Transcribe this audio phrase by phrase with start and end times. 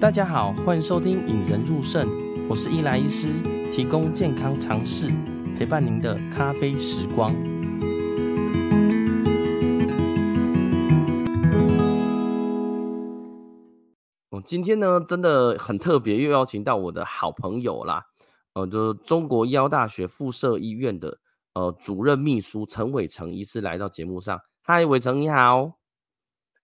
[0.00, 2.06] 大家好，欢迎收听《引人入胜》，
[2.46, 3.28] 我是伊莱医师，
[3.72, 5.10] 提供健康常识，
[5.58, 7.34] 陪伴您的咖啡时光。
[14.30, 18.04] 我今天呢，真的很特别，又邀请到我的好朋友啦，
[18.52, 21.18] 呃，就是中国医药大学附设医院的
[21.54, 24.40] 呃主任秘书陈伟成医师来到节目上。
[24.62, 25.78] 嗨，伟成你好。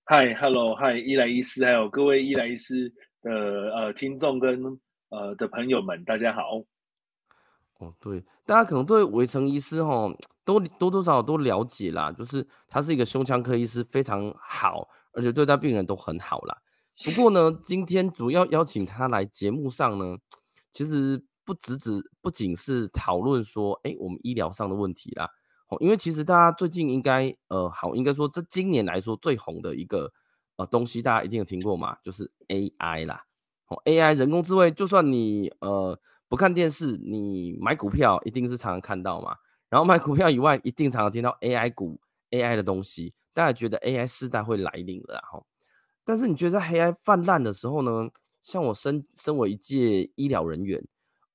[0.05, 2.93] 嗨，Hello，嗨，伊莱医师，还有各位伊莱医师。
[3.23, 3.31] 的
[3.75, 4.65] 呃，听众跟
[5.11, 6.57] 呃的朋友们，大家好。
[7.77, 10.11] 哦，对，大家可能对伟成医师哈，
[10.43, 16.57] 都多多少少都了解啦，就是他是一个胸腔科医师，非常好，而且对待病人都很好啦。
[17.05, 20.17] 不过呢，今天主要邀请他来节目上呢，
[20.73, 21.91] 其实不只只
[22.21, 25.31] 不仅是讨论说，哎，我们医疗上的问题啦。
[25.69, 30.12] 哦，因为其实大家最近应该呃，好，应该说这今年来说最红的一个。
[30.57, 33.25] 呃，东西大家一定有听过嘛，就是 AI 啦。
[33.69, 35.98] 哦，AI 人工智慧，就算你呃
[36.29, 39.34] 不看电视，你买股票一定是常常看到嘛。
[39.70, 41.98] 然后买股票以外，一定常常听到 AI 股、
[42.31, 43.14] AI 的东西。
[43.33, 45.42] 大家觉得 AI 时代会来临了哈。
[46.05, 48.11] 但是你觉得在 AI 泛滥的时候呢？
[48.42, 50.86] 像我身身为一届医疗人员，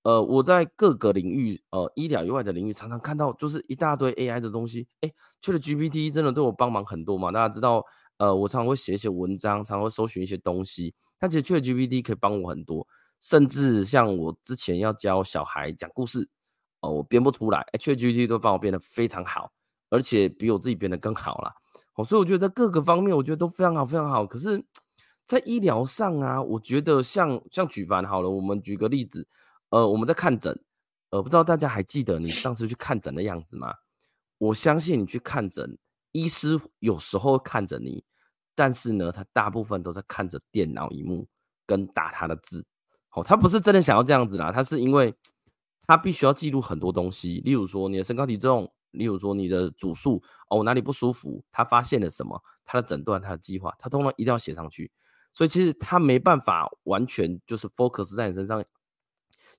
[0.06, 4.88] 呃，我在各个领域，呃，医疗以外的领域，常常看到就是一大堆 AI 的东西。
[5.02, 5.12] 哎
[5.42, 7.32] ，ChatGPT 真的对我帮忙很多嘛？
[7.32, 7.84] 大家知道。
[8.18, 10.94] 呃，我常常会写一些文章，常常会搜寻一些东西。
[11.20, 12.88] 但其实 ChatGPT 可以帮我很多，
[13.20, 16.22] 甚至像我之前要教小孩讲故事，
[16.80, 19.52] 哦、呃，我编不出来，ChatGPT 都帮我编得非常好，
[19.90, 21.54] 而且比我自己编得更好啦。
[21.96, 24.26] 哦，所以我觉得在各个方面，我觉得都非常好，非常好。
[24.26, 24.64] 可是，
[25.26, 29.28] 在医疗上啊，我觉得像像举凡好了，我们举个例子，
[29.76, 30.58] 呃，我们在看诊，
[31.10, 33.74] 呃，不知道大家还记得你上次去看诊的样子吗？
[34.38, 35.78] 我相信你去看诊。
[36.14, 38.02] 医师有时候看着你，
[38.56, 41.28] 但是呢，他大部分都在看着电脑荧幕
[41.66, 42.66] 跟打他的字。
[43.12, 45.14] 哦，他不是真的想要这样子啦，他是因为
[45.86, 54.90] 他必须要记录很多东西，例如说你的身高体重，例如说你的主诉，哦，哪里不舒服，他发现了什么，他的诊断，他的计划，他通常一定要写上去。
[55.34, 58.64] 所以其实他没办法完全就是 focus 在你身上，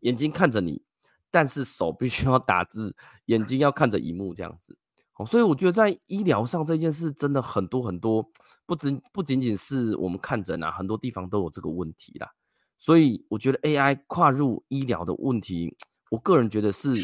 [0.06, 0.84] 眼睛看着你，
[1.32, 2.94] 但是手必须要打字，
[3.24, 4.78] 眼睛要看着荧幕这样子。
[5.18, 8.30] 哦所以我觉得在医疗上这件事真的很多很多，
[8.66, 12.30] 不仅不仅仅是我们看诊啊，很多地方都有这个问题啦。
[12.78, 15.74] 所以我觉得 AI 跨入医疗的问题，
[16.10, 16.94] 我个人觉得是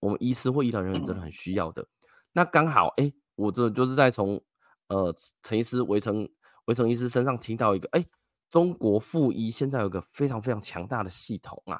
[0.00, 1.86] 我们医师或医疗人员真的很需要的。
[2.32, 4.42] 那刚好，哎、我这就是在从
[4.88, 6.28] 呃陈医师、围城、
[6.64, 8.02] 围城医师身上听到一个，哎、
[8.50, 11.78] 中国复医现在有个非常非常强大的系统啊，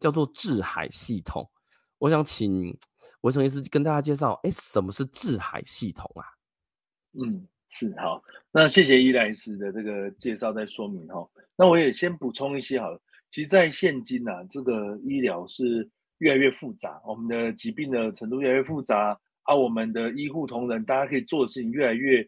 [0.00, 1.48] 叫做智海系统。
[1.98, 2.76] 我想请
[3.20, 6.24] 伟成医师跟大家介绍，哎，什么是智海系统啊？
[7.12, 11.28] 嗯，是好，那谢谢伊莱斯的这个介绍再说明哈。
[11.56, 12.98] 那我也先补充一些好了。
[13.30, 15.86] 其实，在现今啊，这个医疗是
[16.18, 22.26] 越来越复杂，我们的疾病的程度越来越复杂，啊、我们的医护同仁，大家可以做的事情越来越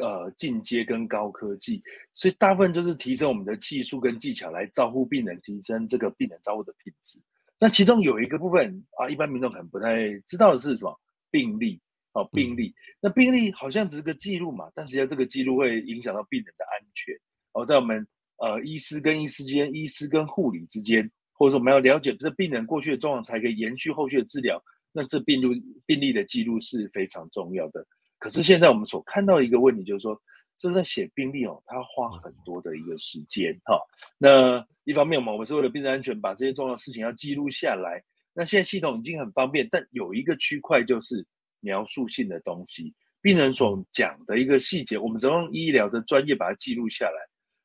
[0.00, 1.82] 呃进阶跟高科技，
[2.12, 7.20] 所以大部分就是提升我们的技术跟技巧来照顾病人，提升这个病人照顾的品质。
[7.60, 10.96] 那其中有一个部分啊，一般民众可能不太知道的是什么
[11.30, 11.80] 病例
[12.12, 12.72] 啊，病例。
[13.00, 17.14] 那病例好像只是个记录嘛，但实际上这个记录会影响到病人的安全
[17.52, 24.62] 哦，在我们呃医师跟医师之间，医师跟护理之间，或者说我们要了解这病人过去的状况，才可以延续后续的治疗。
[24.92, 27.84] 那这病历病例的记录是非常重要的。
[28.18, 30.20] 可是现在我们所看到的一个问题就是说，
[30.56, 33.80] 这在写病历哦，他花很多的一个时间哈、哦。
[34.18, 38.02] 那一方面嘛，我们是为了病人安全，把这些重要事情要记录下来。
[38.34, 41.24] 那现在系统已经很方便，但有一个区块就是
[41.60, 47.20] 描述性的东西，病人所讲的一个细节，我们怎么用医疗的专业把它记录下来？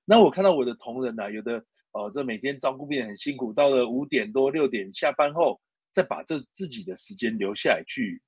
[0.05, 5.59] 那我看到我的同仁呐、啊，有的呃，这每天照顾病人很辛苦，到了五点多六点下班后，
[5.91, 8.21] 再把这自己的时间留下来去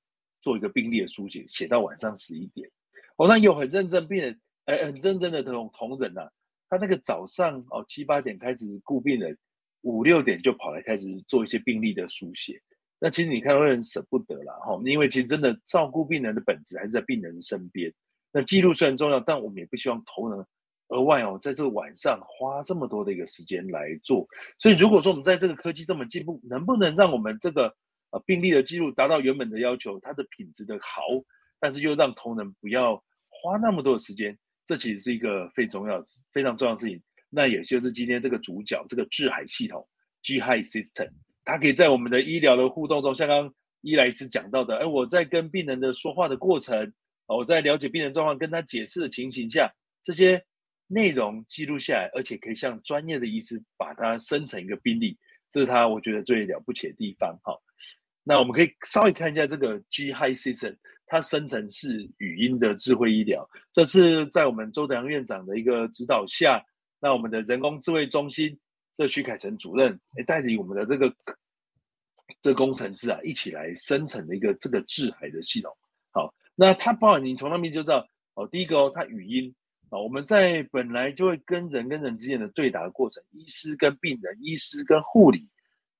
[0.46, 2.70] 做一个病历的书写，写到晚上十一点。
[3.16, 4.40] 哦，那有很认真病人。
[4.66, 6.30] 哎，很认真的同同仁呐、啊，
[6.68, 9.36] 他那个早上哦七八点开始顾病人，
[9.82, 12.60] 五六点就跑来开始做一些病历的书写。
[13.00, 17.92] 那其实你看会很舍不得啦哈，因为其实真的照顾病人的本质还是在病人身边。
[18.32, 20.46] 那记录虽然重要，但我们也不希望同仁
[20.88, 24.26] 额外哦在这个晚上花这么多的一个时间来做。
[24.58, 27.72] 所以如果说我们在这个科技这么进步，能不能让我们这个
[28.10, 31.02] 呃病例的记录达到原本的要求，它的品质的好，
[31.60, 32.96] 但是又让同仁不要
[33.28, 34.36] 花那么多的时间？
[34.64, 36.00] 这其实是一个非重要、
[36.32, 37.00] 非常重要的事情。
[37.28, 39.86] 那也就是今天这个主角，这个智海系统
[40.22, 41.10] （GHI System），
[41.44, 46.92] 它可以在我们的医疗的互动中，像刚刚伊莱斯讲到的，哎，我在跟病人的说话的过程，
[47.26, 49.72] 我在了解病人状况跟他解释的情形下，
[50.02, 50.42] 这些
[50.88, 55.16] 内容记录下来，而且可以向专业的医师把它生成一个病例，
[55.50, 57.38] 这是他我觉得最了不起的地方。
[57.42, 57.56] 哈，
[58.22, 60.76] 那我们可以稍微看一下这个 G HiSystem，
[61.06, 66.64] 它生成式语音的智慧医疗，这是在我们周德阳院长的一个指导下，
[66.98, 68.58] 那我们的人工智慧中心
[68.94, 71.14] 这徐凯成主任诶带领我们的这个
[72.42, 75.72] 这、工程师啊一起来生成的一个这个智海的系统。
[76.10, 79.54] 好，那它包含你从那边就知道哦，第一个哦，它语音
[80.00, 85.48] 我们在本来就会跟人跟人之间的对答的过程，医师跟病人，医师跟护理，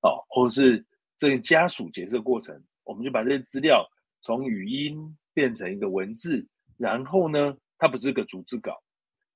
[0.01, 0.85] 哦，或者是
[1.17, 3.85] 这个家属解释的过程，我们就把这些资料
[4.21, 4.97] 从语音
[5.33, 6.45] 变成一个文字，
[6.77, 8.81] 然后呢，它不是个逐字稿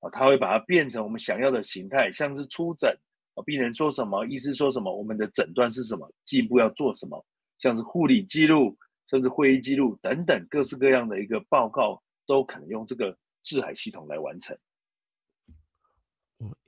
[0.00, 2.96] 啊，它会把它变成我们想要的形态，像是出诊
[3.34, 7.24] 啊，病人说什么，医师说什么，我们的诊断是什么，进一步要做什么，
[7.58, 8.76] 像是护理记录。
[9.10, 14.56] 甚至会议记录等等各式各样的一个报告，都可能用这个智海系统来完成。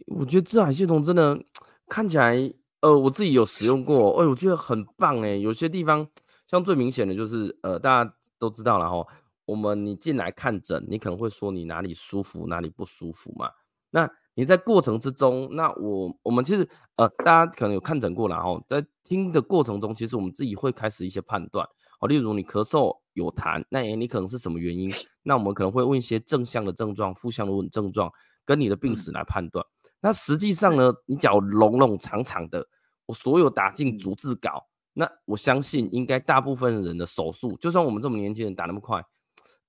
[0.06, 1.42] 我觉得智海系统真的
[1.88, 2.36] 看起来，
[2.80, 5.36] 呃，我自己有使用过，哎，我觉得很棒哎。
[5.36, 6.06] 有些地方
[6.46, 9.06] 像最明显的就是，呃，大家都知道了哈，
[9.46, 13.50] 我们你进来看诊，你可能会说你哪里舒服，哪里不舒服嘛。
[13.90, 21.68] 那你在过程之中，那我我们其实呃，大家可能有看诊过了哈，在听的过程中，其实我们自己会开始一些判断。
[22.06, 24.92] 例如你咳嗽有痰，那诶你可能是什么原因？
[25.22, 28.10] 那我们可能会问一些正向的症状、负向的问症状，
[28.44, 29.64] 跟你的病史来判断。
[29.64, 32.66] 嗯、那实际上呢，你脚隆隆长长的，
[33.06, 39.02] 我所有打进逐字稿，那我相信应该大部分人的手速，就算我们这么年轻人打那么快，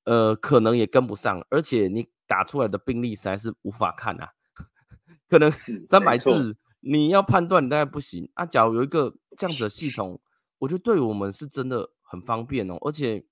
[0.06, 1.46] 呃，可能也跟不上。
[1.50, 4.30] 而且你打出来的病历实在是无法看啊，
[5.30, 8.46] 可能三百字，你要判断你大概不行啊。
[8.46, 10.20] 假如有一个这样子的系统，
[10.58, 11.92] 我觉得对我们是真的。
[12.16, 13.26] 很方便哦，而且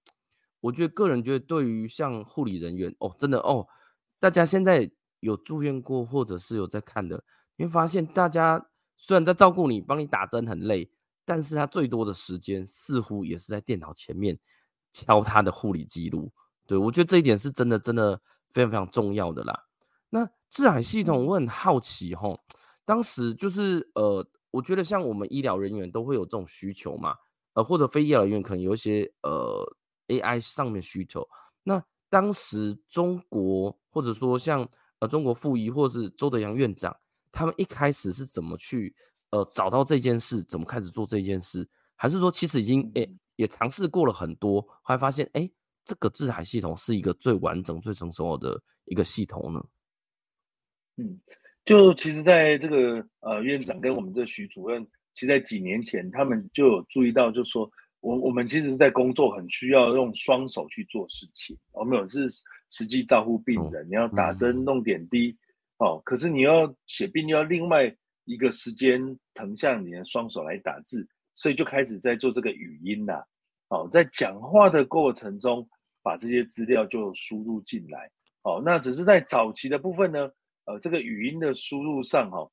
[0.60, 3.68] 我觉得个人觉得，对于像护理人员哦，真的哦，
[4.20, 7.24] 大家现在有住院过或者是有在看的，
[7.56, 10.90] 你会发现大家虽然在照顾你，帮你打针很累，
[11.26, 14.40] 但是他最多的时间似乎也是在电脑前面
[14.92, 16.32] 敲他的护理记录。
[16.66, 19.66] 对，我觉得这一点是真的，真的非常非常重要的啦。
[20.10, 22.40] 那智海系统，我很好奇吼，
[22.86, 27.18] 当时就是呃，我觉得像我们医疗人员都会有这种需求嘛。
[27.54, 29.64] 呃，或者非医疗院可能有一些呃
[30.08, 31.28] AI 上面需求。
[31.64, 34.68] 那当时中国或者说像
[35.00, 36.96] 呃中国复医或是周德阳院长，
[37.32, 38.96] 他们一开始是怎么去
[39.32, 41.68] 呃找到这件事，怎么开始做这件事？
[41.96, 45.54] 还是说其实已经诶、欸、也尝试过了很多，后来发现哎、欸、
[45.86, 49.64] 这个制海系统是一个最完整、最成熟的一个系统呢？
[50.98, 51.20] 嗯，
[51.64, 54.88] 就其实在这个呃院长跟我们这徐主任。
[55.14, 57.70] 其实，在几年前，他们就有注意到，就说，
[58.00, 61.58] 我我们其实是在工作，很需要用双手去做事情。
[61.72, 62.28] 我们有是
[62.70, 65.38] 实际照顾病人，你要打针、弄点滴，
[65.78, 67.96] 哦，可是你要写病，又要另外
[68.26, 69.00] 一个时间
[69.34, 73.24] 腾下你的双手来打字，所以就开始在做这个语音呐，
[73.70, 75.68] 哦，在讲话的过程中，
[76.02, 78.10] 把这些资料就输入进来，
[78.42, 80.30] 哦，那只是在早期的部分呢，
[80.66, 82.50] 呃，这个语音的输入上，哈，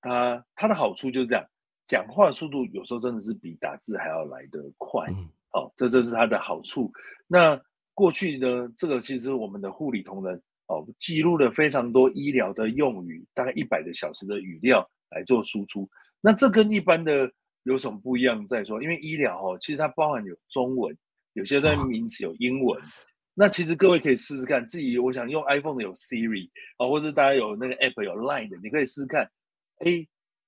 [0.00, 1.44] 它它的好处就是这样。
[1.86, 6.90] 讲话速度有时候真的是比打字还要来得快，嗯、哦，这这是它的好处。
[7.28, 7.60] 那
[7.94, 10.34] 过去呢，这个其实我们的护理同仁
[10.66, 15.88] 哦，记录了非常多医疗的用语，大概一百个小时的语料来做输出。
[16.20, 17.30] 那这跟一般的
[17.62, 18.44] 有什么不一样？
[18.46, 20.96] 再说，因为医疗哦，其实它包含有中文，
[21.34, 22.78] 有些段名词有英文。
[22.80, 22.84] 哦、
[23.32, 29.30] 那其实各位可以试试看，自己我想用 iPhone 的有 Siri 啊、哦，或是大家有那个 App 有 Line 的，你可以试试看。
[29.78, 30.06] 哎。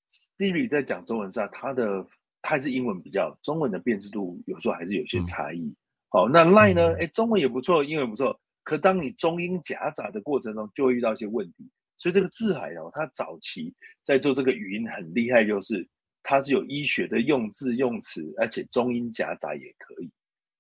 [0.09, 2.03] Siri 在讲中文上，它的
[2.41, 5.61] 它还是英文比较，中文的辨识度有时候还是有些差异。
[5.61, 5.77] 嗯、
[6.09, 6.95] 好，那 Line 呢？
[6.99, 11.71] 哎，中文也不错，英文不错，可当你中英夹杂的过程中，就会遇到一些问题。
[11.97, 15.87] 所以这个智海哦，它早期在做这个语音很厉害，就是
[16.23, 20.11] 它是有医学的用字用词，而且中英夹杂也可以。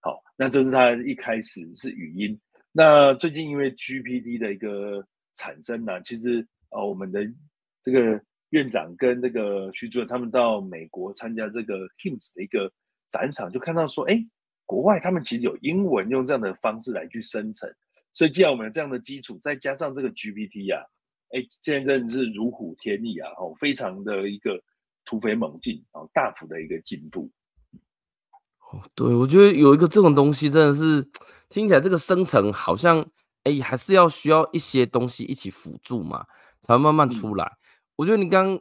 [0.01, 2.39] 好，那这是它一开始是语音。
[2.73, 5.03] 那最近因为 GPT 的一个
[5.35, 7.27] 产生呢、啊，其实呃，我们的
[7.83, 8.21] 这个。
[8.51, 12.73] 院长跟那个徐主任他们到美国参加这个 HIMSS 的一个
[13.09, 14.25] 展场，就看到说，哎，
[14.65, 17.71] 国外他们其实有英文用这样的方式来去生成，
[18.13, 24.59] 所以既然我们有这样的基础，再加上这个 GPT 呀、啊，哎，现在真的是如虎添翼啊，哦，非常的一个
[25.05, 27.31] 突飞猛进，然哦，大幅的一个进步。
[28.71, 31.07] 哦，对，我觉得有一个这种东西真的是
[31.49, 33.07] 听起来这个生成好像，
[33.45, 36.27] 哎，还是要需要一些东西一起辅助嘛，
[36.61, 37.45] 才会慢慢出来。
[37.45, 37.58] 嗯
[37.99, 38.57] 我觉得你刚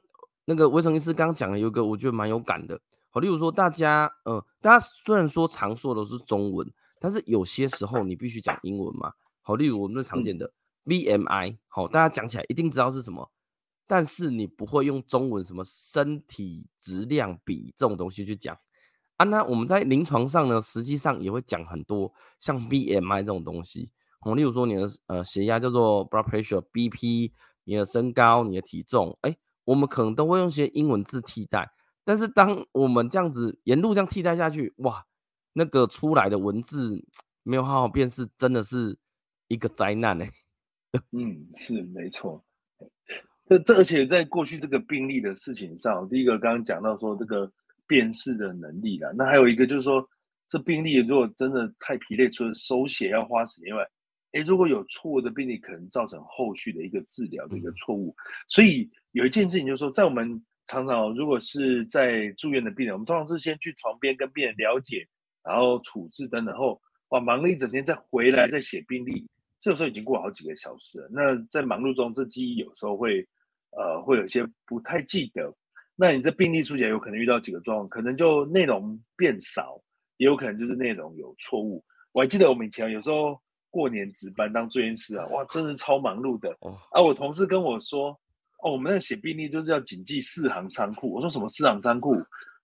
[0.46, 2.82] 那个维生医师刚刚讲的有一个，我觉得蛮有感的。
[3.12, 6.67] 好，例如说大家，嗯、呃，大家虽然说常说的是中文，
[7.00, 9.13] 但是有些时候你必须讲英文嘛。
[9.44, 10.51] 好，例如我们最常见的
[10.86, 13.29] BMI，好，大家讲起来一定知道是什么，
[13.86, 18.58] 但是你不会用中文什么身体质量比这种东西去讲
[19.17, 19.25] 啊。
[19.25, 27.32] 那我们在临床上呢，实际上也会讲很多像 BMI 这种东西，好，例如说你的呃血压叫做 blood pressure，BP，
[27.67, 31.69] 你的身高、你的体重，哎，我们可能都会用一些英文字替代。
[32.05, 35.05] 但是当我们这样子沿路这样替代下去，哇，
[35.51, 37.03] 那个出来的文字
[37.43, 38.97] 没有好好辨识，真的是
[39.50, 40.25] 一个灾难呢。
[41.12, 42.41] 嗯，是没错。
[43.45, 47.51] 这这而且在过去这个病例的事情上，第一个刚刚讲到说这个
[47.86, 50.07] 辨识的能力啦，那还有一个就是说，
[50.47, 53.86] 这病例如果真的太疲累，除了手写要花时间外，
[54.34, 58.15] 诶，如果有错误的病例，可能造成后续的一个治疗的一个错误。
[58.48, 65.07] 所以有一件事情就是说，在我们常常，如果是在住院的病人，我们通常是先去床边跟病人了解，
[65.43, 66.79] 然后处置等等后，
[67.10, 69.25] 哇，忙了一整天再回来再写病历，
[69.60, 71.10] 这个时候已经过好几个小时了。
[71.12, 73.25] 那在忙碌中，这记忆有时候会，
[73.72, 75.51] 呃，会有些不太记得。
[75.96, 79.81] 那你这病例书写有可能遇到几个状况，可能就内容变少，
[80.17, 81.84] 也有可能就是内容有错误。
[82.12, 83.39] 我还记得我们以前有时候
[83.77, 86.50] 过年值班当住院师啊，哇，真的超忙碌的。
[86.91, 88.19] 啊，我同事跟我说。
[88.63, 91.13] 哦，我们那写病历就是要谨记四行仓库。
[91.13, 92.15] 我说什么四行仓库？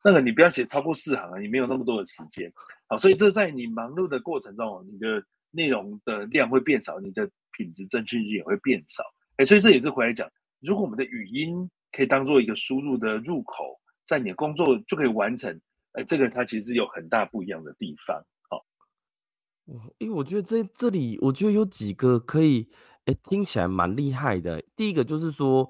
[0.04, 2.52] 那个你不要写超过四行啊，你没有那么多的时间。
[2.88, 9.04] 好，所以这在你忙碌的过程中，你的内容的量会变少，你的品质正确率也会变少。
[9.38, 10.28] 哎，所以这也是回来讲，
[10.62, 15.56] 如果我们的语音可以当做一个输入的入口，在你的工作就可以完成。
[15.92, 18.20] 哎，这个它其实是有很大不一样的地方。
[19.68, 22.70] 好，因为我觉得这这里，我觉得有几个可以。
[23.06, 24.64] 哎，听起来蛮厉害的。
[24.78, 25.70] 第一个就是说，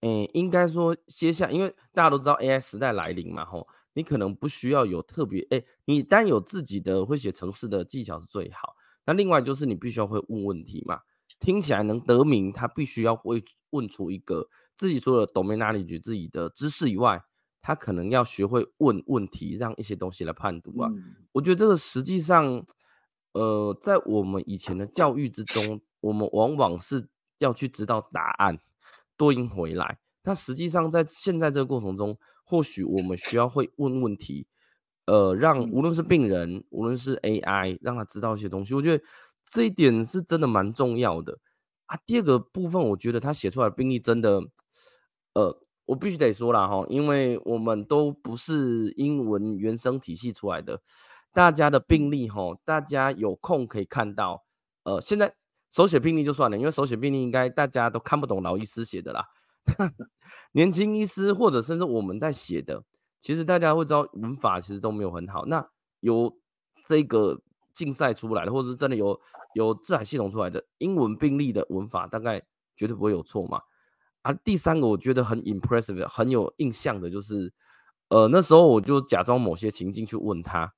[0.00, 8.74] 哎，应该说接下来，因为大家都知道 AI 时代来临嘛，吼，你可能不需要有特别，哎，你单有自己的会写程式的技巧是最好。
[9.06, 11.02] 那另外就是你必须要会问问题嘛，
[11.38, 17.22] 听起来能得名，他必须要会问出一个自己除了 domain knowledge 自己的知识以外，
[17.60, 20.90] 他可能要学会问问题，让一些东西来判读啊。
[20.92, 22.66] 嗯、我觉得这个实际上，
[23.32, 25.80] 呃，在我们以前的教育之中。
[26.02, 27.08] 我们往往是
[27.38, 28.58] 要去知道答案，
[29.16, 30.00] 对应回来。
[30.24, 34.48] 那实际上在现在这个过程中，或许我们需要会问问题，
[35.06, 38.74] 呃，让无论是病人，无论是 AI，让他知道一些东西。
[38.74, 39.04] 我觉得
[39.44, 41.38] 这一点是真的蛮重要的
[41.86, 41.96] 啊。
[42.04, 44.40] 第二个部分，我觉得他写出来的病例真的，
[45.34, 50.80] 呃，我必须得说了哈，因为我们都不是英文原生体系出来的，
[51.32, 54.44] 大家的病历哈，大家有空可以看到，
[54.84, 55.34] 呃，现在。
[55.74, 59.24] 手写病历就算了，因为手写病历应该大家都看不懂老医师写的啦。
[60.52, 62.84] 年轻医师或者甚至我们在写的，
[63.20, 65.46] 其实大家会知道文法其实都没有很好。
[65.46, 65.66] 那
[66.00, 66.36] 有
[66.90, 67.40] 这个
[67.72, 69.18] 竞赛出来的，或者是真的有
[69.54, 72.42] 有自然系统出来的英文病历的文法，大概
[72.76, 73.62] 绝对不会有错嘛。
[74.20, 77.50] 啊，第三个我觉得很 impressive，很有印象的就是，
[78.08, 80.74] 呃，那时候我就假装某些情境去问他，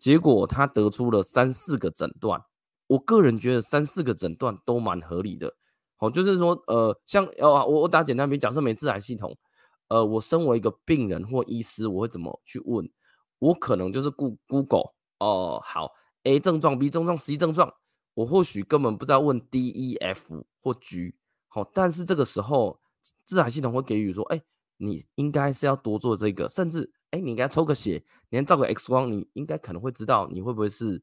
[0.00, 2.42] 结果他得出了三四个诊断。
[2.86, 5.54] 我个人觉得三四个诊断都蛮合理的，
[5.96, 9.38] 好，就是说，呃，像，呃，我我打简单比，假设没字海系统，
[9.86, 12.90] 呃，我身为一个病人或医师，我会怎么去问？
[13.38, 15.92] 我可能就是 Google，哦，好
[16.24, 17.72] ，A 症状，B 症状，C 症状，
[18.14, 21.14] 我或许根本不知道问 D、E、F 或 G，
[21.46, 22.80] 好，但是这个时候
[23.24, 24.42] 字海系统会给予说，哎，
[24.78, 31.02] 你应该是要多做这个，甚至，哎，你应该抽个血，你照个 X 光，你应该可能会知道你会不会是。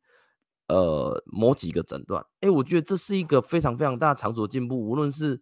[0.69, 4.77] 呃，某几个诊断，哎，我觉得这是一个非常非常大场所的进步。
[4.77, 5.41] 无论是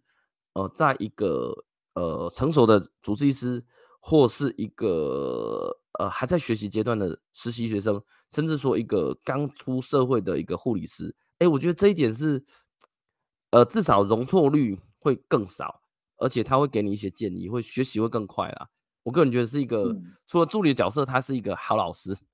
[0.52, 1.52] 呃，在一个
[1.94, 3.64] 呃成熟的主治医师，
[3.98, 12.44] 或是一个呃还在学习阶段的实习学生，甚至说一个刚出社会的一个护理师，哎，我觉得这一点是
[13.50, 15.82] 呃至少容错率会更少，
[16.18, 18.68] 而且他会给你一些建议，会学习会更快啦。
[19.06, 22.24] 我个人觉得是一个、嗯、除了助理的角色，他是一个好老师，是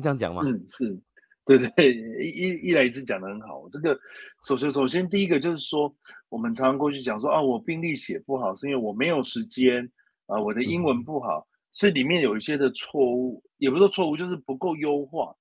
[0.00, 0.40] 这样讲吗？
[0.46, 0.98] 嗯，是。
[1.44, 1.92] 对对，
[2.24, 3.68] 一一来一次讲得很好。
[3.68, 3.98] 这个
[4.46, 5.94] 首先首先第一个就是说，
[6.30, 9.86] 我们常常过去讲说啊，我病历写不好是因为我没有时间
[10.26, 15.34] 啊，我的英文不好，嗯、所以里面有一些的错误，也不是说错误，就是不够优化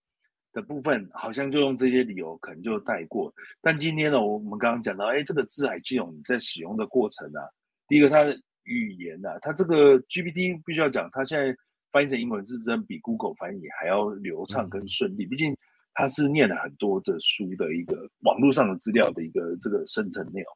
[0.51, 3.33] 的部分，好像就用这些理由可能就带过。
[3.61, 7.47] 但今天呢，我们刚刚讲到，哎，这个字海系统在使用的过程啊，
[7.87, 11.55] 第一个它的语言啊，它这个 GPT 必须要讲，它现在
[11.91, 15.55] 翻译成英文是真比 Google 翻译还要流畅跟顺利，嗯、毕竟。
[15.93, 20.47] 他是念了很多的书的一个网络上的资料的一个这个生成内容，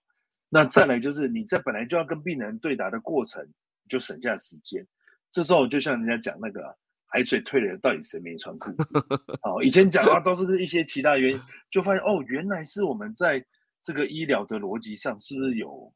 [0.48, 3.46] 那再来就是你在本来就要跟病人对答的过程，
[3.90, 4.88] 就省下时间。
[5.30, 6.74] 这时候就像人家讲那个、啊、
[7.08, 8.98] 海水退了，到底谁没穿裤子？
[9.44, 13.46] 哦，以前讲的话都是一些其他原因，就发现哦，原来是我们在
[13.84, 15.94] 这个医疗的逻辑上是不是有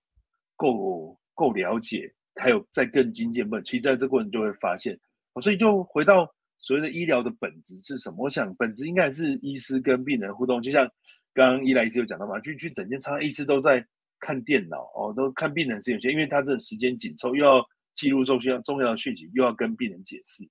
[0.58, 3.58] 够够了解，还有再更精进不？
[3.62, 5.00] 其实在这过程就会发现，
[5.42, 8.18] 所以就回到所谓的医疗的本质是什么？
[8.26, 10.86] 我想本质应该是医师跟病人互动，就像
[11.34, 13.82] 刚刚伊莱医师有讲到嘛，去去整间，常常医师都在
[14.20, 17.66] 看电脑哦，都看病人是有些，因为他这时间紧凑，又要
[17.96, 20.44] 记录重要重要的讯息，又要跟病人解释。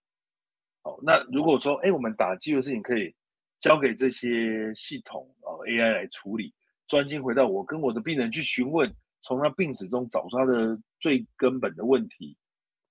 [0.81, 3.15] 好，那如果说哎，我们打记录的事情可以
[3.61, 6.55] 交给这些系统哦 AI 来处理，
[6.87, 8.91] 专心回到我跟我的病人去询问，
[9.21, 12.37] 从他病史中找出他的最根本的问题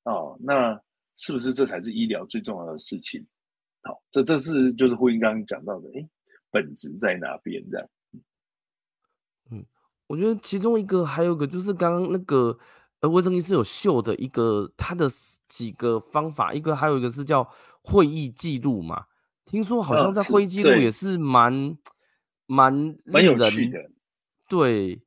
[0.04, 0.80] 哦，那
[1.16, 3.26] 是不是这才是医疗最重要的事情？
[3.84, 6.10] 好，这这是就是呼应刚刚讲到的，哎，
[6.52, 7.90] 本质在哪边这样？
[9.52, 9.66] 嗯，
[10.08, 12.58] 我觉得其中一个还有一个就是刚刚那个
[13.00, 15.10] 呃，威正医师有秀的一个他的
[15.48, 17.50] 几个方法，一个还有一个是叫
[17.82, 19.06] 会议记录嘛，
[19.46, 21.78] 听说好像在会议记录也是蛮
[22.46, 23.90] 蛮蛮有趣的，
[24.48, 25.02] 对。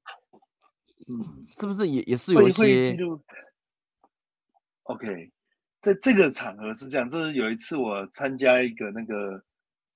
[1.10, 3.20] 嗯，是不是也也是有一些记录
[4.84, 5.28] ？OK，
[5.80, 9.42] 在这个场合是这样，这是有一次我参加一个那个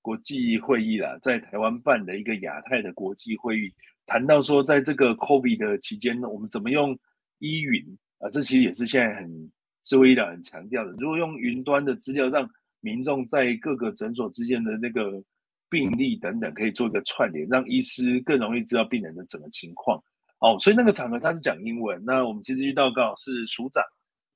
[0.02, 3.73] 国际会议啦，在台湾办的一个亚太的国际会议，
[4.06, 6.99] 谈到说，在这个 COVID 的期间呢，我们怎么用
[7.38, 7.80] 依云
[8.18, 8.28] 啊？
[8.30, 9.52] 这其实也是现在很
[9.85, 10.90] 智慧医疗很强调的。
[10.99, 15.23] 如果用云端的资料，让民众在各个诊所之间的那个
[15.71, 20.02] 病例等等，可以做一个串联，让医师更容易知道病人的整个情况。
[20.44, 22.02] 哦，所以那个场合他是讲英文。
[22.04, 23.82] 那我们其实遇到刚好是署长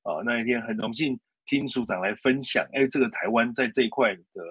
[0.01, 4.41] 啊、那一天很荣幸听署长来分享，哎，这个台湾在这一块的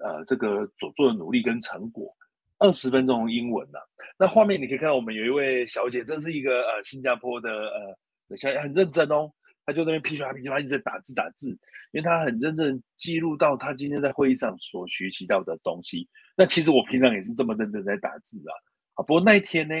[0.00, 2.12] 呃这个所做的努力跟成果，
[2.58, 3.78] 二十分钟的英文呐、
[4.18, 9.30] 那画面你可以看到，我们有一位小姐，这是一个呃新加坡的呃小姐，很认真哦，
[9.64, 11.50] 她就在那边噼里啪噼啪一直在打字打字，
[11.92, 16.08] 因为她很认真记录到她今天在会议上所学习到的东西。
[16.36, 18.52] 那其实我平常也是这么认真在打字啊，
[18.94, 19.74] 啊，不过那一天呢，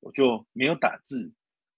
[0.00, 1.32] 我就没有打字，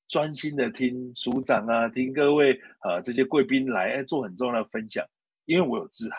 [0.09, 5.05] 专心的听署长啊，听各位啊这些贵宾来做很重要的分享，
[5.47, 6.19] 因为我有字海，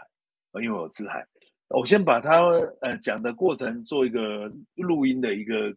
[0.62, 1.26] 因为我有字海，
[1.70, 2.42] 我先把他
[2.82, 5.76] 呃讲的过程做一个录音的一个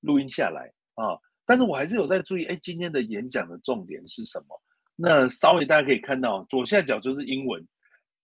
[0.00, 4.60] 录音下来啊，但是我还是有在注意，哎，今天的演讲的重点是什么？
[4.96, 7.66] 那稍微大家可以看到左下角就是英文，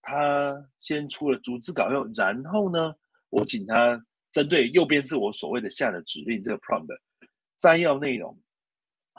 [0.01, 2.93] 他先出了逐字稿，然后呢，
[3.29, 6.87] 我请他针对右边是我所谓的下的指令这个 prompt。
[7.61, 8.35] 摘要内容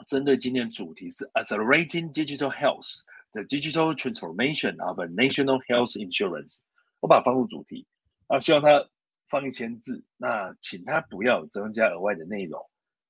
[0.05, 2.99] 针对今天主题是 Accelerating Digital Health:
[3.31, 6.57] The Digital Transformation of a National Health Insurance。
[6.99, 7.87] 我把它放入主题
[8.27, 8.85] 啊，希望他
[9.29, 12.61] 放一千字，那请他不要增加额外的内容，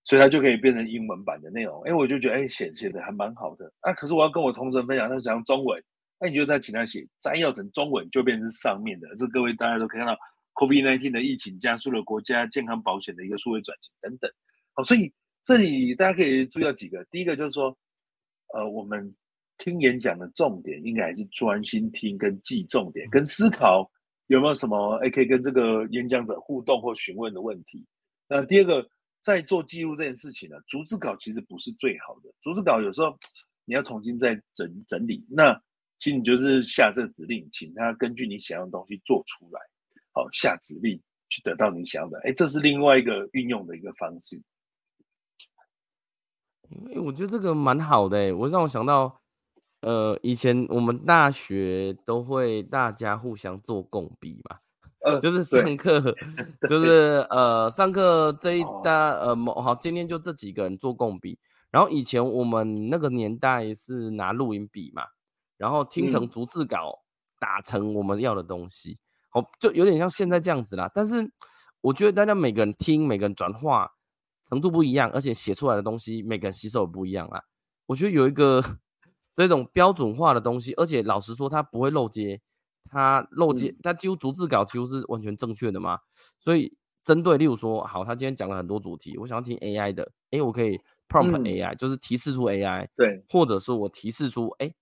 [0.03, 1.81] 所以他就可以变成英文版的内容。
[1.81, 3.91] 哎，我就觉得哎写写的还蛮好的啊。
[3.93, 5.83] 可是我要跟我同仁分享，他讲中文，
[6.19, 9.07] 那你就再请他写摘要成中文，就变成上面的。
[9.15, 10.15] 这各位大家都可以看到
[10.61, 14.31] ，COVID-19 的疫情加速了国家健康保险的一个数位转型等等。
[14.73, 15.11] 好，所以。
[15.43, 17.77] 这里大家可以注意到几个，第一个就是说，
[18.53, 19.13] 呃，我们
[19.57, 23.91] 听演讲的重点应该还是专心听跟记重点，跟思考
[24.27, 27.85] 有没有什么哎可以跟这个演讲者互动或询问的问题。
[28.29, 28.87] 那第二个，
[29.21, 33.13] 在做记录这件事情呢，逐字稿其实不是最好的，逐字稿有时候
[33.65, 35.53] 你要重新再整整理，那
[35.99, 39.59] 其实你就是下这个指令，请他根据你想要的东西做出来，
[40.13, 44.41] 好，下指令去得到你想要的，哎，这是另外一个运用的一个方式。
[46.93, 49.19] 哎，我觉得这个蛮好的哎，我让我想到，
[49.81, 54.57] 呃，以前我们大学都会大家互相做共笔嘛，
[55.05, 56.01] 呃，就是上课，
[56.67, 61.37] 就是呃，上课这一大呃，好，今天就这几个人做共笔，
[61.71, 65.03] 然后以前我们那个年代是拿录音笔嘛，
[65.57, 66.99] 然后听成逐字稿，
[67.39, 68.97] 打成我们要的东西，
[69.29, 70.89] 好，就有点像现在这样子啦。
[70.93, 71.29] 但是
[71.81, 73.91] 我觉得大家每个人听，每个人转化。
[74.49, 77.41] 程度不一样，而且写出来的东西每个人吸收也不一样啊。
[77.85, 78.63] 我觉得有一个
[79.35, 82.41] 这种标准化的东西，而且老实说，它不会漏接，
[82.89, 85.99] 它漏接，它几乎逐字稿几乎是完全正确的嘛。
[86.39, 90.79] 所以针对，例如说，好，他今天讲了很多主题，我想要听 AI 的，哎，我可以
[91.09, 94.73] prompt AI，、嗯、就是提示出 AI，对，或者是我提示出，哎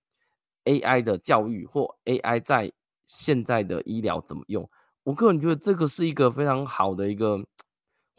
[0.64, 2.70] ，AI 的教育或 AI 在
[3.06, 4.68] 现在的医疗怎么用？
[5.02, 7.44] 我个人觉得这个是一个非常好的一个。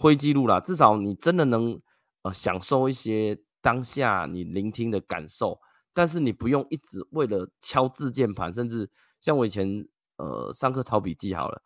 [0.04, 1.80] 会记录啦，至少你真的能
[2.24, 5.58] 呃享受一些当下你聆听的感受，
[5.94, 8.90] 但是你不用一直为了敲字键盘，甚至
[9.22, 9.88] 像我以前
[10.18, 11.64] 呃上课抄笔记好了，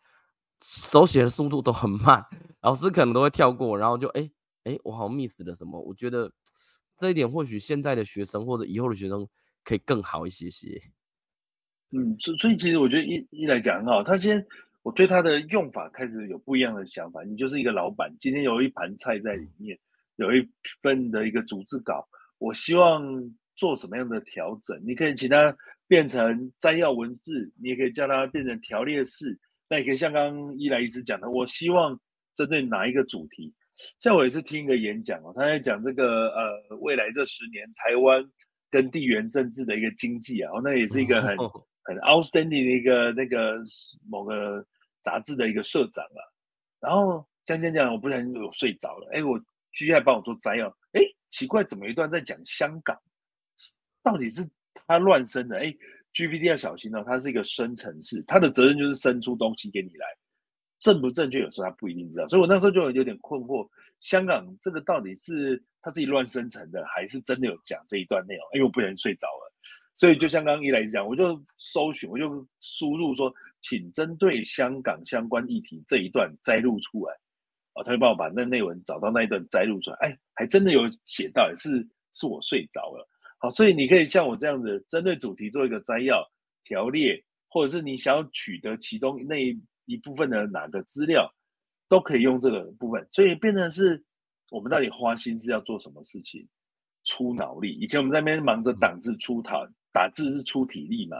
[0.63, 2.23] 手写的速度都很慢，
[2.61, 4.29] 老师可能都会跳过，然后就哎
[4.65, 6.31] 哎我好像 miss 了什么，我觉得
[6.95, 9.27] 这一点或许现在的学生或者以后的学生
[9.63, 10.79] 可以更好一些些。
[11.89, 14.45] 嗯，所所以其实我觉得一一来讲很好，他先。
[14.87, 17.21] 我对它的用法开始有不一样的想法。
[17.25, 19.77] 你就是一个老板，今天有一盘菜在里面，
[20.15, 20.47] 有一
[20.81, 23.05] 份的一个组织稿，我希望
[23.57, 24.81] 做什么样的调整？
[24.85, 25.53] 你可以请他
[25.89, 29.37] 变成摘要文字，你也可以叫它变成条列式。
[29.67, 31.99] 那也可以像刚刚伊莱医师讲的，我希望
[32.33, 33.53] 针对哪一个主题？
[33.99, 38.23] 像我也是听一个演讲哦，他在讲这个呃未来这十年台湾
[38.71, 41.35] 跟地缘政治的一个经济啊，那也是一个很
[41.83, 43.61] 很 outstanding 的一个那个
[44.09, 44.65] 某个
[45.07, 46.21] 杂志的一个社长啊。
[46.81, 49.39] 然后讲讲讲，我不小心有睡着了，哎，我
[49.71, 52.99] 居然帮我做摘要，哎，奇怪，怎么一段在讲香港？
[54.03, 55.57] 到底是他乱生的？
[55.57, 55.73] 哎。
[56.13, 60.07] GPT 要小心哦，它是一个生成式，它的责任就是生出东西给你来，
[60.79, 68.43] 正不正确有时候它不一定知道，所以我那时候就有点困惑，香港这个到底是他自己乱生成的，还是真的有讲这一段内容？
[68.53, 69.53] 因为我不小心睡着了，
[69.97, 77.13] 所以就像刚刚伊莱讲，我就搜寻，我就输入说，请针对香港相关议题这一段摘录出来，
[77.73, 83.09] 哦，他就帮我把那内文找到那一段摘录出来，哎，还真的有写到，也是是我睡着了。
[83.39, 86.23] 好，所以你可以像我这样子，针对主题做一个摘要、
[86.63, 91.27] 条列，或者是你想要取得其中那一一部分的哪个资料，
[91.89, 93.07] 都可以用这个部分。
[93.09, 94.05] 所以变成是，
[94.51, 96.47] 我们到底花心思要做什么事情？
[97.03, 97.71] 出脑力。
[97.71, 101.17] 以前我们在那边忙着打字出讨，打字是出体力嘛。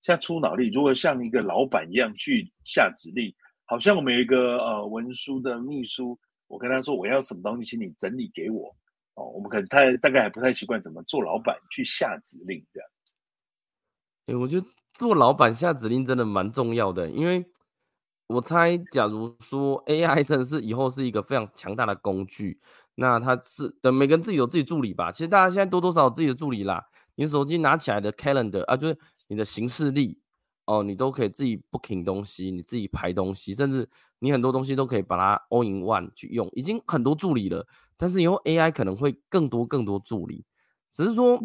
[0.00, 8.74] 现在出脑力，如果像一个老板一样去下指令，好像我们有一个呃文书的秘书，我跟他说我要什么东西，请你整理给我。
[9.14, 12.88] 哦，我们可能太大概还不太习惯怎么做老板去下指令这样。
[14.26, 17.44] 哎、我觉得做老板下指令真的蛮重要的，因为
[18.28, 22.60] 我猜，假如说 AI 真的是以后是一个非常强大的工具，
[22.94, 25.10] 那它是等每个人自己有自己助理吧。
[25.10, 26.86] 其实大家现在多多少少有自己的助理啦。
[27.18, 30.18] 你手机拿起来的 Calendar 啊，就是你的行事历
[30.66, 33.88] 哦，你都可以自己 booking 东西，你自己排东西，甚至
[34.20, 37.66] 你很多东西都可以把它 all in one 去用，已经很多助理了。
[37.96, 40.44] 但是以后 AI 可能会更多更多助理，
[40.92, 41.38] 只是说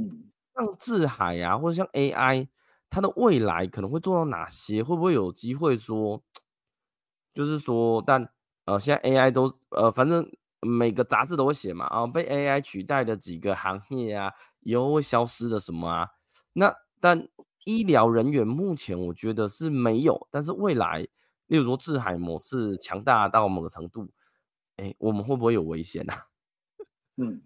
[0.56, 2.48] 像智海啊，或者像 AI，
[2.90, 4.84] 它的未来可能会做到哪些？
[4.84, 6.22] 会不会有机会说，
[7.34, 8.30] 就是说，但
[8.66, 10.26] 呃，现在 AI 都呃，反正
[10.62, 14.32] 每个杂志都会写嘛，啊，被 AI 取代的几个行业啊，
[14.64, 16.08] 以后会消失的什么啊？
[16.54, 17.28] 那但
[17.66, 21.08] 医疗人员目前我觉得是没有，但是未来，
[21.48, 24.10] 例如说智海模式强大到某个程度，
[24.78, 26.26] 哎，我们会不会有危险啊？
[27.18, 27.42] 嗯，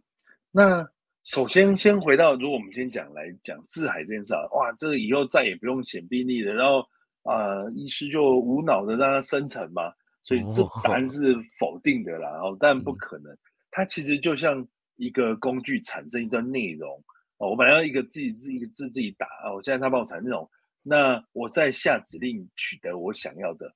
[0.51, 0.87] 那
[1.23, 6.79] 首先先回到，如果我们先讲来讲智海这件事啊，哇，这个以后再也不用写病历了，然后
[7.23, 13.37] 啊、呃，医师就无脑的让它生成嘛，所以这答案是否定的啦，哦，但不可能，
[13.71, 14.65] 它其实就像
[14.97, 17.01] 一个工具产生一段内容
[17.37, 20.49] 哦，我本来要一个自己字一个字自己打哦，我现在他帮我产生内容，
[20.83, 23.67] 那我再下指令取得我想要的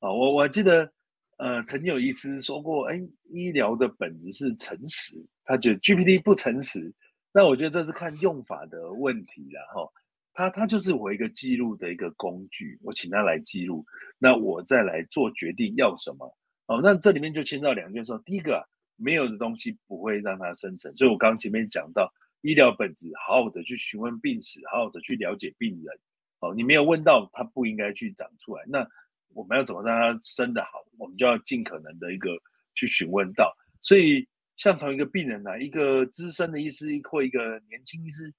[0.00, 0.92] 啊，我我还记得。
[1.40, 5.14] 呃，曾经有医师说过，哎，医疗的本质是诚实。
[5.44, 6.92] 他觉得 GPT 不诚实，
[7.32, 9.88] 那我觉得这是看用法的问题了哈。
[10.34, 13.86] 它它就是我一个记录的一个工具，我请他来记录，
[14.18, 16.36] 那我再来做决定要什么。
[16.66, 18.12] 哦，那这里面就牵到两件事。
[18.24, 25.98] 第一个，没有的东西不会让它生成，所以我刚刚前面讲到医疗本质，好好的去询问病史，好好的去了解病人。
[26.40, 28.62] 哦，你没有问到，它不应该去长出来。
[28.68, 28.86] 那
[29.34, 30.84] 我们要怎么让它生得好？
[30.96, 32.30] 我们就要尽可能的一个
[32.74, 33.52] 去询问到。
[33.80, 34.24] 所以，
[34.56, 38.32] 像同一个病人呢、啊，一个资深的医师或一个年轻医师，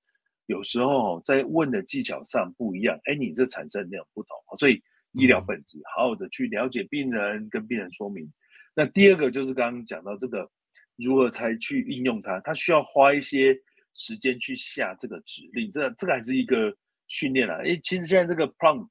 [0.46, 4.38] 有时候在问的技巧上不一样，哎，你这产生的内容不同。
[4.58, 8.32] 所以，医疗本质，好好的去了解病人，跟病人说明。
[8.76, 10.50] 那第二个就是刚刚讲到这个，
[10.96, 12.40] 如何才去应用它？
[12.42, 13.58] 它需要花一些
[13.94, 16.76] 时间去下这个指令，这这个还是一个
[17.08, 17.56] 训练啊。
[17.64, 18.90] 哎，其实现在这个 prompt。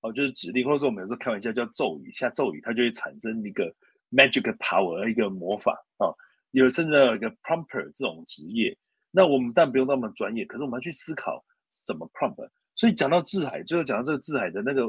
[0.00, 3.74] 哦，就是指令，或者说我们有时候开玩笑叫咒语，下咒语它就会产生一个
[4.10, 6.12] magic power，一个魔法啊、
[6.50, 8.76] 有甚至有一个 prompter 这种职业，
[9.10, 11.42] 那我们但不用那么专业，可是我们要去思考
[11.86, 12.46] 怎么 prompt。
[12.74, 14.82] 所以讲到智海，最后讲到这个智海的那个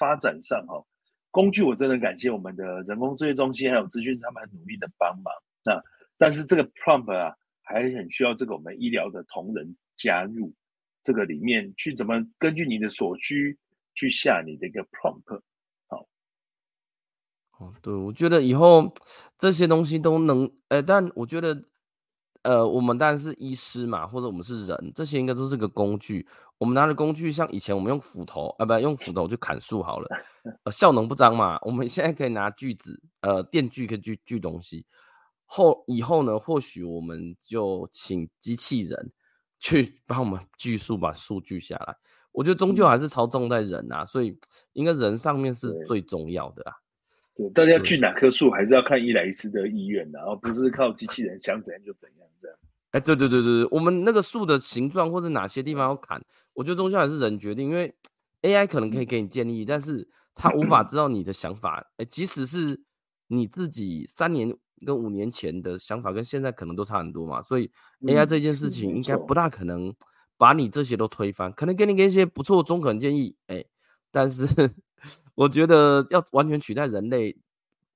[0.00, 0.86] 发展上哈、哦，
[1.36, 5.30] 工具我真的感谢我们的人工智慧中心还有资讯他们很努力的帮忙。
[5.62, 5.78] 那
[6.16, 10.50] 但是这个 prompt 啊，还很需要这个我们医疗的同仁加入
[11.02, 13.58] 这个里面去，怎么根据你的所需。
[13.98, 15.40] 去下你的一个 prompt，
[15.86, 16.06] 好，
[17.56, 18.92] 哦，对，我觉得以后
[19.38, 21.64] 这些东西都能，呃，但我觉得，
[22.46, 26.24] 呃，我们当然是医师嘛，或者我们是人，这些应该都是个工具。
[26.58, 30.08] 我们拿的工具，像以前我们用斧头，啊，不，用斧头去砍树好了，
[30.62, 31.58] 呃，效能不彰嘛。
[31.62, 34.86] 我们现在可以拿锯子，呃，电锯可以锯锯东西。
[35.44, 39.12] 后以后呢，或许我们就请机器人
[39.58, 41.96] 去帮我们锯树，把树锯下来。
[42.30, 44.38] 我觉得终究还是操纵在人啊，所以
[44.74, 46.72] 应该人上面是最重要的啊。
[47.36, 52.56] 对，大家要锯哪棵树，还是要看伊莱斯的意愿的，然后不是靠机器人想怎样就怎样这样。
[52.92, 56.20] 哎，对对对对对，我们那个树的形状或者哪些地方要砍，
[56.54, 57.94] 我觉得终究还是人决定，因为
[58.40, 61.86] AI 可能可以给你建议，但是他无法知道你的想法。
[61.98, 62.80] 哎，即使是
[63.26, 67.70] 你自己三年跟五年前的想法，跟现在可能都差很多嘛，所以
[68.02, 69.94] AI 这件事情应该不大可能
[70.38, 73.62] 把你这些都推翻，可能给你给一些不错的中肯建议，哎，
[74.10, 74.46] 但是
[75.34, 77.36] 我觉得要完全取代人类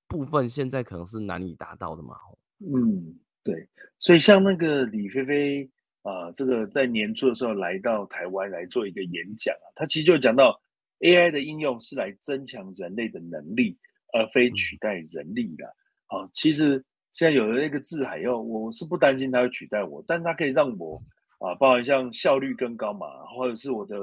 [0.07, 2.17] 部分，现在可能是难以达到的嘛。
[2.59, 3.19] 嗯。
[3.43, 5.65] 对，所以像那个李飞飞
[6.03, 10.61] 啊、呃，这个在年初的时候来到台湾来做一个演讲啊，他其实就讲到
[10.99, 13.79] AI 的应用是来增强人类的能力，
[14.13, 15.67] 而非取代人力的。
[16.09, 21.03] 啊、哦，其实现在有了那个智海以后，我是不担心它会取代我，但它可以让我
[21.39, 23.97] 啊，包含像效率更高嘛，或者是我的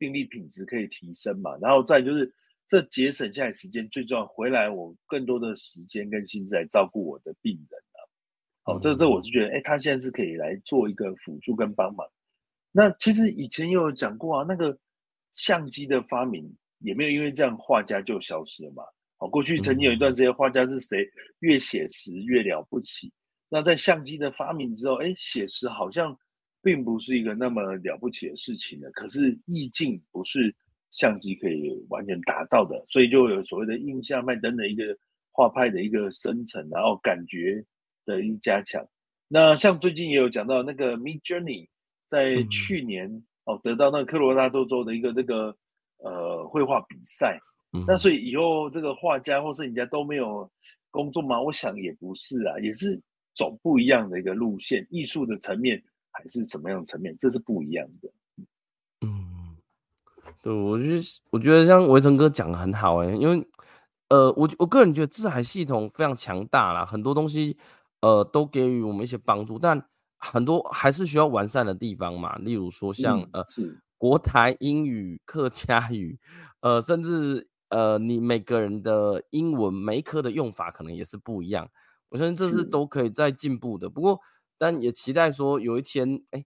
[0.00, 2.32] 病历品质可以提升嘛，然后再就是
[2.66, 7.80] 这节省下来时间，最重要回来我更多的时间跟心思来照顾我的病人。
[8.62, 12.06] 好，这这我是觉得，哎，他现在是可以来做一个辅助跟帮忙。
[12.70, 14.78] 那其实以前也有讲过啊，那个
[15.32, 18.82] 相机的发明也没有因为这样画家就消失了嘛。
[19.16, 21.08] 好，过去曾经有一段时间，画家是谁
[21.40, 23.10] 越写实越了不起。
[23.48, 26.16] 那在相机的发明之后，哎，写实好像
[26.62, 28.90] 并不是一个那么了不起的事情的。
[28.92, 30.54] 可是意境不是
[30.90, 34.84] 相机可以完全达到的，所以就有所谓的印象麦灯的一个
[35.30, 37.64] 画派的一个生成，然后感觉。
[38.06, 38.84] 的一加强，
[39.28, 41.68] 那像最近也有讲到那个 Midjourney
[42.06, 45.54] 在去年、嗯、哦得到那个科罗拉多州的一个这个
[45.98, 47.38] 呃绘画比赛，
[47.72, 50.50] 嗯、那所以以后这个画家或是人家都没有
[50.90, 51.40] 工作吗？
[51.40, 53.00] 我想也不是啊，也是
[53.34, 55.80] 走不一样的一个路线，艺术的层面
[56.20, 58.10] 还是什么样的层面，这是不一样的。
[59.00, 59.56] 嗯，
[60.42, 63.48] 对，我觉得我觉得像维成哥讲的很好哎、欸，因为
[64.10, 67.56] 呃我我个人觉得智海系统非常强大啦，很多东西。
[68.02, 69.84] 呃，都给予我们一些帮助，但
[70.16, 72.34] 很多还是需要完善的地方嘛。
[72.38, 73.44] 例如说像，呃，
[73.98, 76.18] 国台英语、客家语，
[76.60, 81.68] 呃，甚至呃，你每个人的英文每一科的用法可能也是不一样。
[82.08, 83.90] 我相信这是都可以再进步的。
[83.90, 84.18] 不过，
[84.60, 86.44] 但也期待说有一天，哎，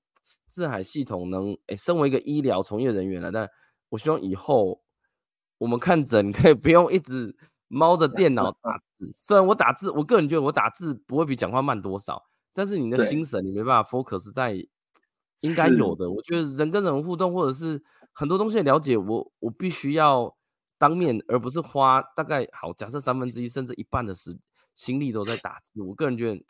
[0.49, 3.51] 智海系统能，哎，身为一个医疗从业人员了，但
[3.89, 4.85] 我希望以后
[5.59, 7.37] 我们看诊可以不用一直。
[7.67, 12.23] 猫着电脑打 字，虽然我打字，我个人觉得我打字不会比讲话慢多少，
[12.53, 14.53] 但是你的心神你没办法 focus 在
[15.41, 16.09] 应该有的。
[16.09, 20.37] 我觉得人跟人互动，或者是很多东西的了解，我我必须要
[20.79, 24.39] 当面，而不是花大概好假设三分之一甚至一半的时
[24.77, 25.83] 心力都在打字。
[25.83, 26.41] 我个人觉得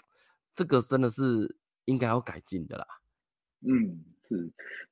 [0.55, 2.87] 这个真的是应该要改进的啦。
[3.67, 4.51] 嗯，是，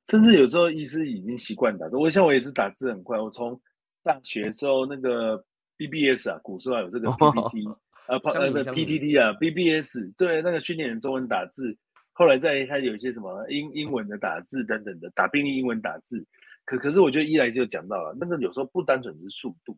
[0.09, 3.59] 甚至有时候医师已经习惯打字，我像我也是打字很快，我从
[4.03, 5.43] 大学的时候那个。
[5.75, 11.75] BBS 啊，古时候有这个 PPT、哦、 啊，呃，呃，PTT 啊，BBS 对，那个训练人中文打字，
[12.13, 16.23] 后来再还有一些什么英英文的打字等等的，打病例英文打字。
[16.63, 19.75] 可可是我觉得一来就讲到了，那个有时候不单纯是速度，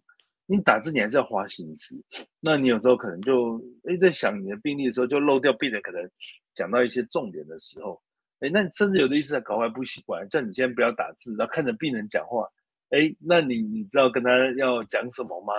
[0.48, 2.00] 你打字你还是要花心思。
[2.40, 6.10] 那你有时候可能就哎在想你的病例的时候，就漏掉病人可能
[6.54, 8.02] 讲到一些重点的时候，
[8.40, 12.48] 哎，那你甚至有的医生搞坏不习惯，叫你先不要打字，然后看着病人讲话。
[12.92, 15.54] 哎，那你你知道跟他要讲什么吗？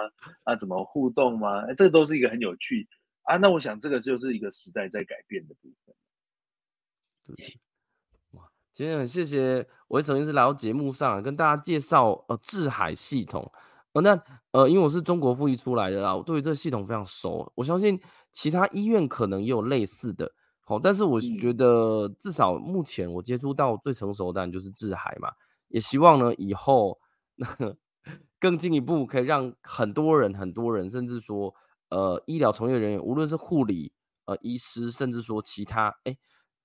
[0.45, 1.63] 啊，怎么互动吗？
[1.69, 2.87] 哎，这个都是一个很有趣
[3.25, 3.37] 啊。
[3.37, 5.95] 那我想这个就是一个时代在改变的部分。
[7.27, 7.59] 对，
[8.31, 13.53] 哇，今天很谢谢维成医师来到节目上跟大家介绍呃智海系统。
[13.97, 17.51] 呃，那呃，因为我是中国复医出来的啦，我对于这个系统非常熟。
[17.55, 17.99] 我相信
[18.31, 20.31] 其他医院可能也有类似的，
[20.61, 25.33] 好，但是我觉得至少目前我接触到最成熟的当然就是智海嘛，
[25.69, 26.99] 也希望呢以后。
[27.37, 27.47] 那
[28.39, 31.53] 更进一步，可以让很多人、很多人，甚至说，
[31.89, 33.93] 呃，医疗从业人员，无论是护理、
[34.27, 36.17] 呃，医师，甚至说其他，哎，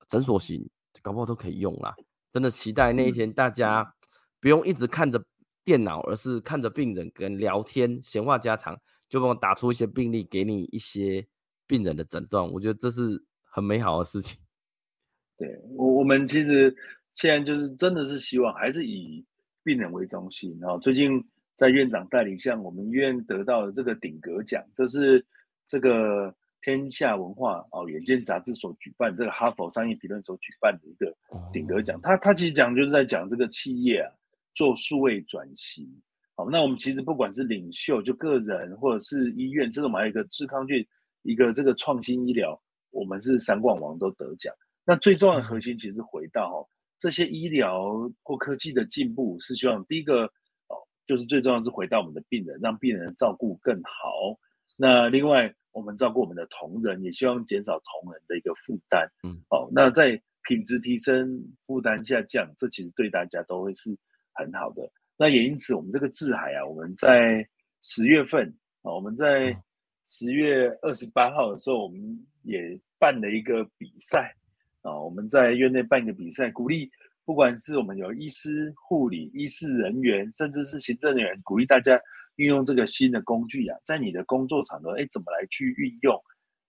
[0.07, 0.69] 诊所型，
[1.01, 1.95] 搞不好都可以用啦。
[2.29, 3.95] 真的期待那一天，大家
[4.39, 5.23] 不用一直看着
[5.63, 11.25] 电脑，而是看着病人跟聊天、闲话家常，就帮我打出一些病例，给你一些
[11.67, 12.45] 病人的诊断。
[12.51, 14.39] 我觉得这是很美好的事情。
[15.37, 16.75] 对我，我们其实
[17.13, 19.25] 现在就是真的是希望，还是以。
[19.63, 25.23] 病人为中心，然后最近在院长带领下，我们医院得到了这个顶格奖，这是
[25.67, 31.15] 这个天下文化哦远见杂志所举办，这个哈佛商业评论所举办的一个
[31.53, 32.01] 顶格奖。
[32.01, 34.09] 他他其实讲就是在讲这个企业啊
[34.53, 35.87] 做数位转型。
[36.35, 40.85] 好，那我们其实不管是领袖，就个人或者是医院，这个我们还有一个智康俊，
[41.23, 42.59] 一个这个创新医疗，
[42.89, 44.53] 我们是三冠王都得奖。
[44.85, 46.67] 那最重要的核心其实回到哦。
[46.97, 50.25] 这些医疗或科技的进步是希望第一个
[50.67, 54.37] 哦，就是最重要是回到我们的病人，让病人照顾更好。
[54.77, 59.09] 那另外，我们照顾我们的同仁，也希望减少同仁的一个负担。
[59.23, 63.97] 嗯，哦，那在品质提升、负担下降，这其实对大家都会是
[64.33, 64.81] 很好的。
[65.17, 67.47] 那也因此，我们这个智海啊，我们在
[67.81, 68.47] 十月份
[68.81, 69.55] 啊，我们在
[70.03, 71.99] 十月二十八号的时候，我们
[72.43, 74.35] 也办了一个比赛
[74.81, 76.89] 啊，我们在院内办一个比赛，鼓励。
[77.23, 81.97] 不管是我们有医师、护理、医师人员，甚至是行政人员，鼓励大家
[82.37, 86.19] 运用这个新的工具啊，在你的工作场合，哎，怎么来去运用，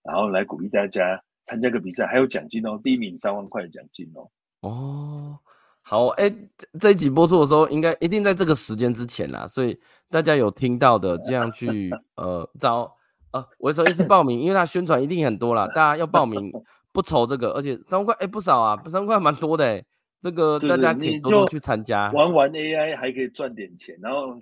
[0.03, 4.29] 然后来鼓励大家参加个比赛，还有奖金哦，第一名三万块的奖金哦。
[4.61, 5.39] 哦，
[5.83, 6.33] 好，哎，
[6.79, 12.95] 这一集播出的时候，应该一定在这个时间之前啦，所以大家有听到的，这样去呃找
[13.31, 16.51] 呃，维成医师报名，因为他宣传一定很多啦，大家要报名
[16.91, 19.85] 不愁这个，而且三万块哎不少啊，三万块蛮多的哎。
[20.21, 24.37] 这个大家可以多多去参加，玩玩 AI 还可以赚点钱，然后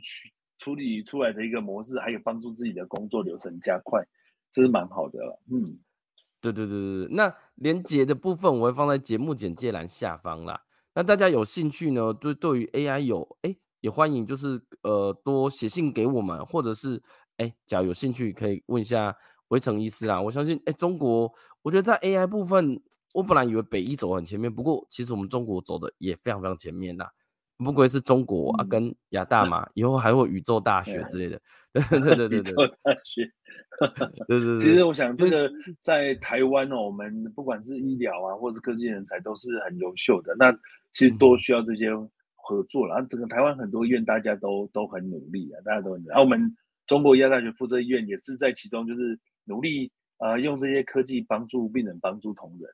[0.60, 3.99] 处理出来的一个模式，还可以帮助自己的工作流程加快，
[4.51, 5.41] 这是蛮好的了。
[5.51, 5.80] 嗯，
[6.39, 10.62] 对对对对，那连接的部分我会放在节目简介栏下方啦。
[10.93, 17.01] 那大家有兴趣呢，就对于 AI 有哎也欢迎，就是呃多写信给我们，或者是
[17.38, 19.15] 哎假如有兴趣可以问一下
[19.49, 20.21] 围城医师啦。
[20.21, 22.82] 我相信哎中国，我觉得在 AI 部分。
[23.13, 27.12] 我本来以为北医走很前面，不过其实我们中国走的也非常非常前面啦。
[27.58, 31.41] 不愧是中国啊，跟亚大嘛，以后还会宇宙大学之类的。
[31.89, 32.53] 对对对对
[32.84, 33.31] 大学。
[34.27, 34.57] 对对对。
[34.60, 40.36] 其实我想，这个在台湾哦，我们不管是医疗啊，或是科技人才，都是很优秀的。
[40.38, 40.51] 那
[40.91, 41.89] 其实都需要这些
[42.36, 42.95] 合作了。
[42.95, 46.10] 然后整个台湾很多医院，大家都都很努力啊，大家都很努力。
[46.10, 46.55] 然后我们
[46.86, 52.69] 中国医药大学附设医院也是在其中，就是努力啊，用这些科技帮助病人，帮助同仁。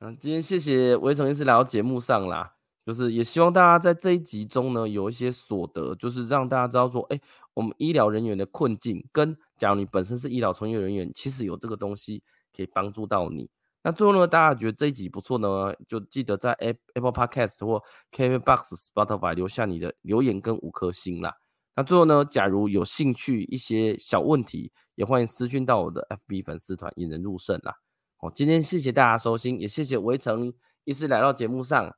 [0.00, 2.54] 嗯，今天谢谢维成医师来到节目上啦，
[2.88, 7.20] 就是也希望大家在这一集中呢有一些所得，就是让大家知道说，哎、
[7.52, 12.22] 我们医疗人员的困境，跟假如你本身是医疗从业人员，其实有这个东西
[12.56, 13.50] 可以帮助到你。
[13.82, 21.34] 那最后呢，大家觉得这一集不错呢，就记得在 Apple Podcast 或 KKBOX Spotify 留下你的留言跟五颗星啦。
[21.76, 27.74] 那最后呢，假如有兴趣一些小问题，也欢迎私讯到我的 FB 粉丝团引人入胜啦。
[28.16, 31.94] 好，今天谢谢大家收听，也谢谢围城医师来到节目上。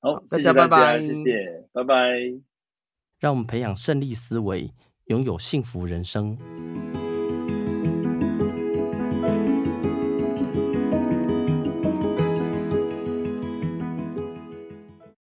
[0.00, 1.94] 好，大家拜拜，谢谢，拜拜。
[3.18, 4.72] 让我们培养胜利思维，
[5.06, 6.38] 拥有幸福人生。